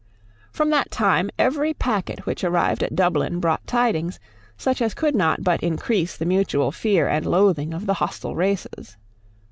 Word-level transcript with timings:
From 0.51 0.71
that 0.71 0.89
time 0.89 1.29
every 1.37 1.75
packet 1.75 2.25
which 2.25 2.43
arrived 2.43 2.81
at 2.81 2.95
Dublin 2.95 3.39
brought 3.39 3.67
tidings, 3.67 4.19
such 4.57 4.81
as 4.81 4.95
could 4.95 5.13
not 5.13 5.43
but 5.43 5.61
increase 5.61 6.17
the 6.17 6.25
mutual 6.25 6.71
fear 6.71 7.07
and 7.07 7.23
loathing 7.23 7.71
of 7.71 7.85
the 7.85 7.93
hostile 8.01 8.33
races. 8.35 8.97